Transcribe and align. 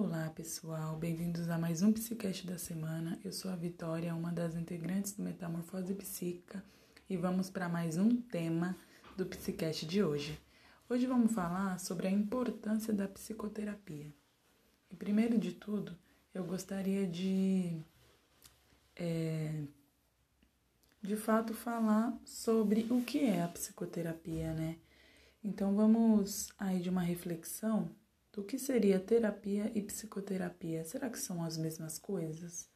Olá 0.00 0.30
pessoal, 0.30 0.94
bem-vindos 0.96 1.50
a 1.50 1.58
mais 1.58 1.82
um 1.82 1.92
Psicast 1.92 2.46
da 2.46 2.56
semana. 2.56 3.18
Eu 3.24 3.32
sou 3.32 3.50
a 3.50 3.56
Vitória, 3.56 4.14
uma 4.14 4.30
das 4.30 4.54
integrantes 4.54 5.10
do 5.10 5.24
Metamorfose 5.24 5.92
Psíquica, 5.92 6.62
e 7.10 7.16
vamos 7.16 7.50
para 7.50 7.68
mais 7.68 7.98
um 7.98 8.14
tema 8.14 8.76
do 9.16 9.26
Psicast 9.26 9.84
de 9.84 10.00
hoje. 10.00 10.40
Hoje 10.88 11.04
vamos 11.04 11.32
falar 11.32 11.80
sobre 11.80 12.06
a 12.06 12.12
importância 12.12 12.94
da 12.94 13.08
psicoterapia. 13.08 14.06
E 14.88 14.94
primeiro 14.94 15.36
de 15.36 15.50
tudo, 15.50 15.98
eu 16.32 16.44
gostaria 16.44 17.04
de, 17.04 17.76
é, 18.94 19.64
de 21.02 21.16
fato, 21.16 21.52
falar 21.52 22.16
sobre 22.24 22.86
o 22.88 23.02
que 23.02 23.24
é 23.24 23.42
a 23.42 23.48
psicoterapia, 23.48 24.54
né? 24.54 24.76
Então 25.42 25.74
vamos 25.74 26.52
aí 26.56 26.78
de 26.78 26.88
uma 26.88 27.02
reflexão 27.02 27.90
do 28.38 28.44
que 28.44 28.56
seria 28.56 29.00
terapia 29.00 29.68
e 29.74 29.82
psicoterapia. 29.82 30.84
Será 30.84 31.10
que 31.10 31.18
são 31.18 31.42
as 31.42 31.58
mesmas 31.58 31.98
coisas? 31.98 32.70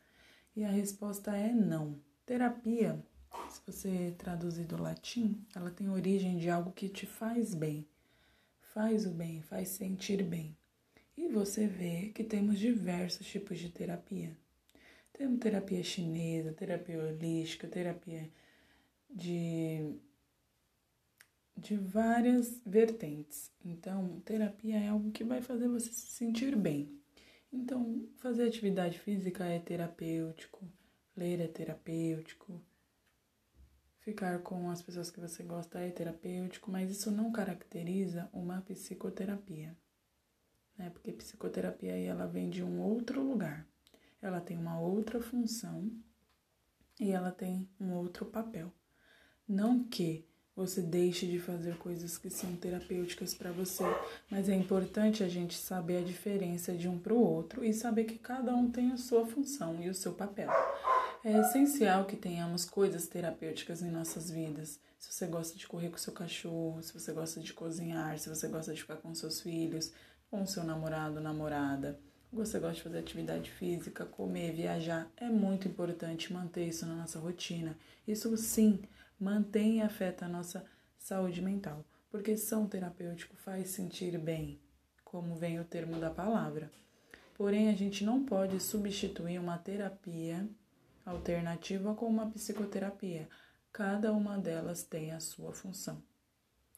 E 0.57 0.65
a 0.65 0.69
resposta 0.69 1.37
é 1.37 1.53
não. 1.53 2.01
Terapia, 2.27 3.01
se 3.49 3.61
você 3.65 4.13
traduzir 4.19 4.65
do 4.65 4.83
latim, 4.83 5.47
ela 5.55 5.71
tem 5.71 5.89
origem 5.89 6.37
de 6.37 6.51
algo 6.51 6.73
que 6.73 6.89
te 6.89 7.07
faz 7.07 7.55
bem. 7.55 7.87
Faz 8.75 9.07
o 9.07 9.11
bem, 9.11 9.41
faz 9.41 9.69
sentir 9.69 10.25
bem. 10.25 10.57
E 11.17 11.29
você 11.29 11.69
vê 11.69 12.11
que 12.13 12.25
temos 12.25 12.59
diversos 12.59 13.25
tipos 13.25 13.61
de 13.61 13.69
terapia. 13.69 14.37
Temos 15.13 15.39
terapia 15.39 15.85
chinesa, 15.85 16.53
terapia 16.53 16.99
holística, 16.99 17.69
terapia 17.69 18.29
de 19.09 19.95
de 21.63 21.77
várias 21.77 22.61
vertentes. 22.67 23.53
Então, 23.65 24.21
terapia 24.25 24.77
é 24.77 24.89
algo 24.89 25.13
que 25.13 25.23
vai 25.23 25.41
fazer 25.41 25.69
você 25.69 25.93
se 25.93 26.09
sentir 26.09 26.57
bem. 26.57 27.01
Então, 27.53 28.09
fazer 28.17 28.49
atividade 28.49 28.99
física 28.99 29.45
é 29.45 29.61
terapêutico, 29.61 30.69
ler 31.17 31.41
é 31.41 31.47
terapêutico, 31.47 32.61
ficar 34.01 34.41
com 34.41 34.71
as 34.71 34.83
pessoas 34.83 35.09
que 35.09 35.21
você 35.21 35.45
gosta 35.45 35.79
é 35.79 35.91
terapêutico, 35.91 36.71
mas 36.71 36.91
isso 36.91 37.13
não 37.13 37.31
caracteriza 37.31 38.29
uma 38.33 38.61
psicoterapia, 38.63 39.77
né? 40.77 40.91
Porque 40.91 41.13
psicoterapia 41.13 41.95
aí 41.95 42.05
ela 42.07 42.27
vem 42.27 42.51
de 42.51 42.65
um 42.65 42.81
outro 42.81 43.23
lugar, 43.23 43.69
ela 44.21 44.41
tem 44.41 44.59
uma 44.59 44.81
outra 44.81 45.21
função 45.21 45.93
e 46.99 47.13
ela 47.13 47.31
tem 47.31 47.69
um 47.79 47.93
outro 47.93 48.27
papel. 48.27 48.73
Não 49.47 49.85
que 49.85 50.27
você 50.55 50.83
deixe 50.83 51.27
de 51.27 51.39
fazer 51.39 51.77
coisas 51.79 52.19
que 52.19 52.29
são 52.29 52.55
terapêuticas 52.57 53.33
para 53.35 53.51
você, 53.51 53.85
mas 54.31 54.49
é 54.49 54.55
importante 54.55 55.25
a 55.25 55.29
gente 55.29 55.57
saber 55.57 55.99
a 55.99 56.05
diferença 56.05 56.73
de 56.75 56.89
um 56.89 56.99
para 56.99 57.15
o 57.15 57.21
outro 57.21 57.65
e 57.65 57.73
saber 57.73 58.05
que 58.05 58.19
cada 58.19 58.55
um 58.55 58.71
tem 58.71 58.93
a 58.93 58.99
sua 58.99 59.27
função 59.27 59.83
e 59.83 59.89
o 59.89 59.95
seu 59.95 60.13
papel. 60.13 60.51
É 61.25 61.39
essencial 61.39 62.05
que 62.05 62.17
tenhamos 62.17 62.65
coisas 62.65 63.07
terapêuticas 63.07 63.81
em 63.81 63.91
nossas 63.91 64.31
vidas. 64.31 64.79
Se 64.99 65.13
você 65.13 65.27
gosta 65.27 65.57
de 65.57 65.67
correr 65.67 65.89
com 65.89 65.97
seu 65.97 66.13
cachorro, 66.13 66.83
se 66.83 66.93
você 66.93 67.13
gosta 67.13 67.41
de 67.41 67.53
cozinhar, 67.53 68.19
se 68.19 68.29
você 68.29 68.47
gosta 68.49 68.75
de 68.75 68.81
ficar 68.81 68.97
com 68.97 69.15
seus 69.15 69.41
filhos, 69.41 69.93
com 70.31 70.45
seu 70.45 70.65
namorado, 70.65 71.21
namorada, 71.21 71.99
você 72.33 72.59
gosta 72.59 72.77
de 72.77 72.83
fazer 72.83 72.99
atividade 72.99 73.51
física, 73.51 74.05
comer, 74.05 74.53
viajar, 74.53 75.11
é 75.17 75.29
muito 75.29 75.69
importante 75.69 76.33
manter 76.33 76.67
isso 76.67 76.87
na 76.87 76.95
nossa 76.95 77.19
rotina. 77.19 77.77
Isso 78.07 78.35
sim 78.37 78.81
mantém 79.23 79.79
e 79.79 79.83
afeta 79.83 80.27
a 80.27 80.29
nossa 80.29 80.65
saúde 80.99 81.41
mental, 81.41 81.85
porque 82.11 82.37
são 82.37 82.67
terapêutico 82.67 83.37
faz 83.37 83.71
sentir 83.71 84.19
bem, 84.19 84.61
como 85.05 85.37
vem 85.37 85.61
o 85.61 85.65
termo 85.65 86.01
da 86.01 86.11
palavra. 86.11 86.71
Porém, 87.35 87.71
a 87.71 87.75
gente 87.75 88.05
não 88.05 88.25
pode 88.25 88.59
substituir 88.61 89.39
uma 89.39 89.57
terapia 89.57 90.49
alternativa 91.07 91.95
com 91.95 92.07
uma 92.07 92.31
psicoterapia. 92.31 93.29
Cada 93.73 94.13
uma 94.13 94.37
delas 94.37 94.83
tem 94.83 95.13
a 95.13 95.21
sua 95.21 95.53
função. 95.53 96.03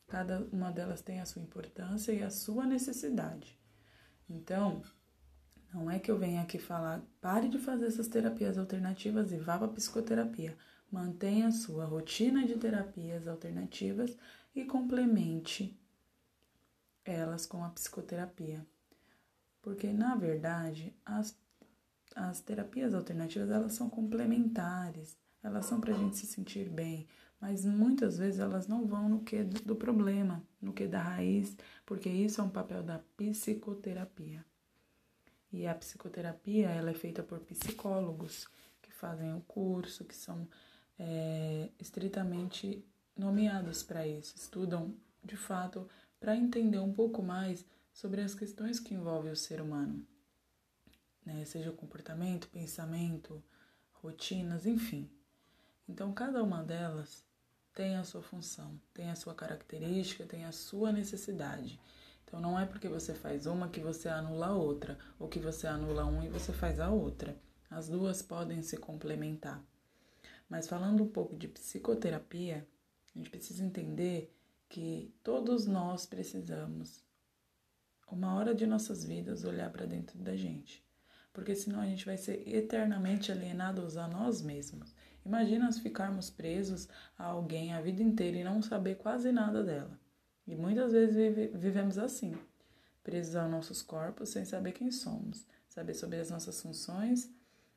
Cada 0.07 0.47
uma 0.53 0.71
delas 0.71 1.01
tem 1.01 1.21
a 1.21 1.27
sua 1.27 1.43
importância 1.43 2.13
e 2.13 2.23
a 2.23 2.31
sua 2.31 2.67
necessidade. 2.67 3.59
Então, 4.29 4.83
não 5.75 5.91
é 5.91 5.99
que 5.99 6.09
eu 6.09 6.17
venha 6.17 6.41
aqui 6.41 6.57
falar, 6.57 7.03
pare 7.21 7.49
de 7.49 7.59
fazer 7.59 7.87
essas 7.87 8.07
terapias 8.07 8.57
alternativas 8.57 9.33
e 9.33 9.37
vá 9.37 9.59
para 9.59 9.67
a 9.67 9.71
psicoterapia. 9.71 10.57
Mantenha 10.91 11.51
sua 11.51 11.85
rotina 11.85 12.47
de 12.47 12.55
terapias 12.55 13.27
alternativas 13.27 14.17
e 14.55 14.65
complemente 14.65 15.77
elas 17.05 17.45
com 17.45 17.65
a 17.65 17.71
psicoterapia. 17.71 18.65
Porque, 19.61 19.93
na 19.93 20.15
verdade, 20.15 20.95
as, 21.05 21.37
as 22.15 22.41
terapias 22.41 22.95
alternativas 22.95 23.51
elas 23.51 23.73
são 23.73 23.91
complementares, 23.91 25.19
elas 25.43 25.67
são 25.67 25.81
para 25.81 25.93
a 25.93 25.99
gente 25.99 26.17
se 26.17 26.27
sentir 26.27 26.69
bem, 26.69 27.09
mas 27.41 27.65
muitas 27.65 28.17
vezes 28.17 28.39
elas 28.39 28.69
não 28.69 28.87
vão 28.87 29.09
no 29.09 29.25
que 29.25 29.43
do 29.43 29.75
problema, 29.75 30.41
no 30.62 30.73
que 30.73 30.87
da 30.87 31.03
raiz, 31.03 31.56
porque 31.85 32.09
isso 32.09 32.41
é 32.41 32.45
um 32.45 32.49
papel 32.49 32.85
da 32.85 33.01
psicoterapia. 33.17 34.45
E 35.55 35.69
a 35.69 35.75
psicoterapia 35.75 36.69
ela 36.69 36.91
é 36.91 36.95
feita 36.95 37.23
por 37.23 37.39
psicólogos 37.39 38.49
que 38.83 38.91
fazem 38.91 39.33
o 39.37 39.41
curso, 39.43 40.05
que 40.05 40.15
são 40.15 40.49
é, 40.99 41.69
estritamente 41.79 42.85
nomeados 43.17 43.81
para 43.81 44.05
isso, 44.05 44.35
estudam 44.35 44.93
de 45.23 45.37
fato 45.37 45.89
para 46.19 46.35
entender 46.35 46.81
um 46.81 46.93
pouco 46.93 47.23
mais 47.23 47.65
sobre 47.93 48.21
as 48.21 48.35
questões 48.35 48.81
que 48.81 48.95
envolvem 48.95 49.31
o 49.31 49.37
ser 49.37 49.61
humano, 49.61 50.05
né? 51.25 51.45
seja 51.45 51.71
o 51.71 51.77
comportamento, 51.77 52.49
pensamento, 52.49 53.41
rotinas, 53.93 54.67
enfim. 54.67 55.09
Então, 55.89 56.13
cada 56.13 56.43
uma 56.43 56.65
delas 56.65 57.25
tem 57.73 57.95
a 57.95 58.03
sua 58.03 58.23
função, 58.23 58.81
tem 58.93 59.09
a 59.09 59.15
sua 59.15 59.37
característica, 59.37 60.27
tem 60.27 60.47
a 60.47 60.53
sua 60.53 60.91
necessidade. 60.91 61.79
Então, 62.34 62.50
não 62.50 62.59
é 62.59 62.67
porque 62.67 62.89
você 62.89 63.15
faz 63.15 63.47
uma 63.47 63.69
que 63.69 63.78
você 63.78 64.09
anula 64.09 64.49
a 64.49 64.56
outra, 64.56 64.99
ou 65.21 65.28
que 65.28 65.39
você 65.39 65.69
anula 65.69 66.05
uma 66.05 66.25
e 66.27 66.28
você 66.28 66.53
faz 66.53 66.81
a 66.81 66.91
outra. 66.91 67.41
As 67.71 67.89
duas 67.89 68.22
podem 68.22 68.61
se 68.61 68.77
complementar. 68.77 69.65
Mas 70.49 70.67
falando 70.67 71.05
um 71.05 71.09
pouco 71.09 71.37
de 71.37 71.47
psicoterapia, 71.47 72.67
a 73.15 73.19
gente 73.19 73.31
precisa 73.31 73.65
entender 73.65 74.37
que 74.69 75.15
todos 75.23 75.69
nós 75.69 76.06
precisamos, 76.06 77.05
uma 78.11 78.34
hora 78.34 78.53
de 78.53 78.67
nossas 78.67 79.05
vidas, 79.05 79.44
olhar 79.44 79.71
para 79.71 79.87
dentro 79.87 80.19
da 80.19 80.34
gente. 80.34 80.84
Porque 81.33 81.55
senão 81.55 81.78
a 81.81 81.87
gente 81.87 82.05
vai 82.05 82.17
ser 82.17 82.43
eternamente 82.49 83.31
alienados 83.31 83.97
a 83.97 84.09
nós 84.09 84.43
mesmos. 84.43 84.93
Imagina 85.25 85.67
nós 85.67 85.78
ficarmos 85.78 86.31
presos 86.31 86.89
a 87.17 87.27
alguém 87.27 87.73
a 87.75 87.81
vida 87.81 88.03
inteira 88.03 88.39
e 88.39 88.43
não 88.43 88.61
saber 88.61 88.97
quase 88.97 89.31
nada 89.31 89.62
dela. 89.62 90.03
E 90.47 90.55
muitas 90.55 90.93
vezes 90.93 91.15
vive, 91.15 91.49
vivemos 91.49 91.99
assim, 91.99 92.37
presos 93.03 93.37
aos 93.37 93.50
nossos 93.50 93.82
corpos 93.82 94.31
sem 94.31 94.44
saber 94.44 94.72
quem 94.72 94.91
somos, 94.91 95.47
saber 95.69 95.94
sobre 95.94 96.19
as 96.19 96.31
nossas 96.31 96.60
funções, 96.60 97.31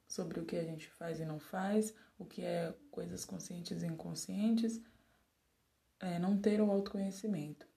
sobre 0.08 0.40
o 0.40 0.46
que 0.46 0.56
a 0.56 0.64
gente 0.64 0.90
faz 0.90 1.20
e 1.20 1.26
não 1.26 1.40
faz, 1.40 1.94
o 2.18 2.26
que 2.26 2.42
é 2.42 2.74
coisas 2.90 3.26
conscientes 3.26 3.84
e 3.84 3.86
inconscientes, 3.88 4.82
é 6.00 6.20
não 6.20 6.38
ter 6.38 6.62
o 6.62 6.72
autoconhecimento. 6.72 7.68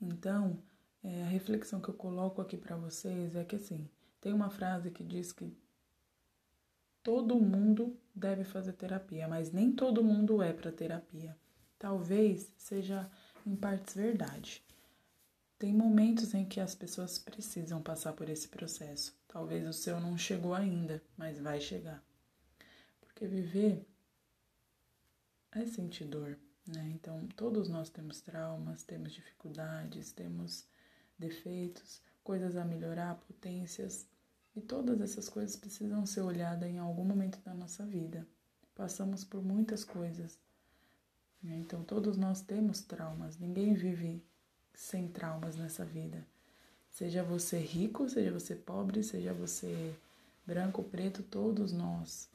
Então, 0.00 0.62
é, 1.02 1.22
a 1.22 1.26
reflexão 1.26 1.80
que 1.80 1.88
eu 1.88 1.94
coloco 1.94 2.40
aqui 2.40 2.56
para 2.56 2.76
vocês 2.76 3.36
é 3.36 3.44
que 3.44 3.56
assim, 3.56 3.88
tem 4.20 4.32
uma 4.32 4.50
frase 4.50 4.90
que 4.90 5.04
diz 5.04 5.32
que 5.32 5.56
todo 7.02 7.38
mundo 7.38 7.96
deve 8.14 8.44
fazer 8.44 8.72
terapia, 8.72 9.28
mas 9.28 9.52
nem 9.52 9.70
todo 9.70 10.02
mundo 10.02 10.42
é 10.42 10.52
para 10.52 10.72
terapia. 10.72 11.36
Talvez 11.78 12.52
seja 12.56 13.08
em 13.46 13.54
partes 13.54 13.94
verdade. 13.94 14.62
Tem 15.58 15.72
momentos 15.72 16.34
em 16.34 16.44
que 16.44 16.60
as 16.60 16.74
pessoas 16.74 17.18
precisam 17.18 17.80
passar 17.80 18.12
por 18.12 18.28
esse 18.28 18.48
processo. 18.48 19.16
Talvez 19.26 19.66
o 19.66 19.72
seu 19.72 19.98
não 20.00 20.18
chegou 20.18 20.52
ainda, 20.52 21.02
mas 21.16 21.38
vai 21.38 21.60
chegar. 21.60 22.04
Porque 23.00 23.26
viver 23.26 23.86
é 25.52 25.64
sentir 25.64 26.04
dor, 26.04 26.38
né? 26.66 26.90
Então, 26.94 27.26
todos 27.28 27.68
nós 27.68 27.88
temos 27.88 28.20
traumas, 28.20 28.82
temos 28.82 29.12
dificuldades, 29.12 30.12
temos 30.12 30.66
defeitos, 31.18 32.02
coisas 32.22 32.56
a 32.56 32.64
melhorar, 32.64 33.14
potências, 33.14 34.06
e 34.54 34.60
todas 34.60 35.00
essas 35.00 35.28
coisas 35.28 35.54
precisam 35.54 36.04
ser 36.06 36.22
olhadas 36.22 36.68
em 36.68 36.78
algum 36.78 37.04
momento 37.04 37.38
da 37.40 37.54
nossa 37.54 37.84
vida. 37.84 38.26
Passamos 38.74 39.22
por 39.22 39.42
muitas 39.42 39.84
coisas. 39.84 40.38
Né? 41.42 41.56
Então, 41.58 41.82
todos 41.82 42.16
nós 42.16 42.40
temos 42.40 42.80
traumas, 42.80 43.38
ninguém 43.38 43.74
vive 43.74 44.22
sem 44.74 45.08
traumas 45.08 45.56
nessa 45.56 45.84
vida. 45.84 46.26
Seja 46.90 47.22
você 47.22 47.58
rico, 47.58 48.08
seja 48.08 48.32
você 48.32 48.54
pobre, 48.54 49.02
seja 49.02 49.32
você 49.32 49.94
branco, 50.46 50.82
preto, 50.82 51.22
todos 51.22 51.72
nós 51.72 52.28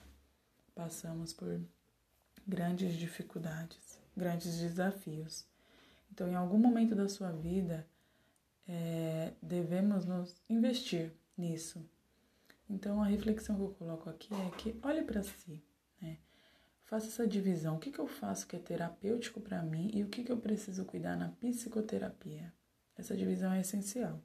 passamos 0.75 1.33
por 1.33 1.59
grandes 2.47 2.95
dificuldades, 2.95 3.99
grandes 4.15 4.59
desafios. 4.59 5.45
Então, 6.11 6.27
em 6.27 6.35
algum 6.35 6.57
momento 6.57 6.93
da 6.93 7.07
sua 7.07 7.31
vida, 7.31 7.87
é, 8.67 9.33
devemos 9.41 10.05
nos 10.05 10.35
investir 10.49 11.11
nisso. 11.37 11.83
Então, 12.69 13.01
a 13.01 13.05
reflexão 13.05 13.55
que 13.55 13.61
eu 13.61 13.75
coloco 13.77 14.09
aqui 14.09 14.33
é 14.33 14.49
que 14.57 14.79
olhe 14.83 15.03
para 15.03 15.23
si, 15.23 15.61
né? 16.01 16.17
Faça 16.91 17.07
essa 17.07 17.25
divisão. 17.25 17.77
O 17.77 17.79
que, 17.79 17.89
que 17.89 17.99
eu 17.99 18.05
faço 18.05 18.45
que 18.45 18.53
é 18.53 18.59
terapêutico 18.59 19.39
para 19.39 19.63
mim 19.63 19.89
e 19.93 20.03
o 20.03 20.09
que, 20.09 20.25
que 20.25 20.31
eu 20.31 20.35
preciso 20.35 20.83
cuidar 20.83 21.15
na 21.15 21.29
psicoterapia. 21.29 22.53
Essa 22.97 23.15
divisão 23.15 23.53
é 23.53 23.61
essencial. 23.61 24.21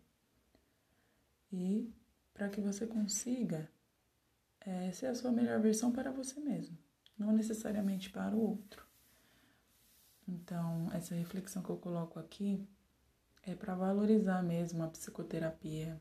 E 1.53 1.89
para 2.35 2.49
que 2.49 2.61
você 2.61 2.85
consiga 2.85 3.71
é, 4.59 4.91
ser 4.91 5.07
a 5.07 5.15
sua 5.15 5.31
melhor 5.31 5.61
versão 5.61 5.93
para 5.93 6.11
você 6.11 6.41
mesmo, 6.41 6.77
não 7.17 7.31
necessariamente 7.31 8.11
para 8.11 8.35
o 8.35 8.41
outro. 8.41 8.85
Então, 10.27 10.89
essa 10.93 11.15
reflexão 11.15 11.63
que 11.63 11.71
eu 11.71 11.77
coloco 11.77 12.19
aqui 12.19 12.69
é 13.45 13.55
para 13.55 13.77
valorizar 13.77 14.43
mesmo 14.43 14.83
a 14.83 14.89
psicoterapia, 14.89 16.01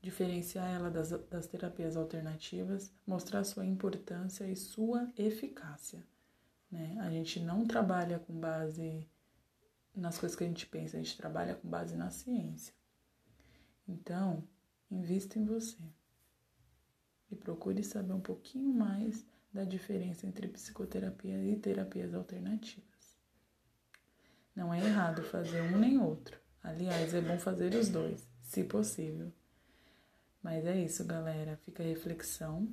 diferenciar 0.00 0.68
ela 0.70 0.90
das, 0.90 1.10
das 1.28 1.46
terapias 1.46 1.96
alternativas, 1.96 2.92
mostrar 3.06 3.44
sua 3.44 3.66
importância 3.66 4.44
e 4.44 4.54
sua 4.54 5.10
eficácia. 5.16 6.04
Né? 6.70 6.96
A 7.00 7.10
gente 7.10 7.40
não 7.40 7.66
trabalha 7.66 8.18
com 8.18 8.38
base 8.38 9.08
nas 9.94 10.18
coisas 10.18 10.36
que 10.36 10.44
a 10.44 10.46
gente 10.46 10.66
pensa, 10.66 10.96
a 10.96 11.00
gente 11.02 11.16
trabalha 11.16 11.54
com 11.54 11.68
base 11.68 11.96
na 11.96 12.10
ciência. 12.10 12.72
Então, 13.86 14.44
invista 14.90 15.38
em 15.38 15.44
você 15.44 15.82
e 17.30 17.34
procure 17.34 17.82
saber 17.82 18.12
um 18.12 18.20
pouquinho 18.20 18.72
mais 18.72 19.26
da 19.52 19.64
diferença 19.64 20.26
entre 20.26 20.46
psicoterapia 20.48 21.42
e 21.42 21.56
terapias 21.56 22.14
alternativas. 22.14 22.88
Não 24.54 24.72
é 24.72 24.84
errado 24.84 25.22
fazer 25.22 25.62
um 25.62 25.78
nem 25.78 25.98
outro. 25.98 26.38
Aliás, 26.62 27.14
é 27.14 27.20
bom 27.20 27.38
fazer 27.38 27.74
os 27.74 27.88
dois, 27.88 28.28
se 28.40 28.64
possível. 28.64 29.32
Mas 30.42 30.64
é 30.66 30.78
isso, 30.78 31.04
galera. 31.04 31.58
Fica 31.64 31.82
a 31.82 31.86
reflexão. 31.86 32.68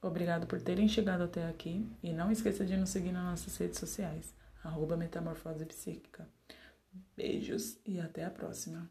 Obrigado 0.00 0.46
por 0.46 0.60
terem 0.60 0.88
chegado 0.88 1.22
até 1.22 1.46
aqui. 1.46 1.86
E 2.02 2.12
não 2.12 2.30
esqueça 2.30 2.64
de 2.64 2.76
nos 2.76 2.90
seguir 2.90 3.12
nas 3.12 3.24
nossas 3.24 3.56
redes 3.56 3.78
sociais. 3.78 4.34
Arroba 4.62 4.96
Metamorfose 4.96 5.64
Psíquica. 5.66 6.28
Beijos 7.16 7.78
e 7.86 8.00
até 8.00 8.24
a 8.24 8.30
próxima. 8.30 8.90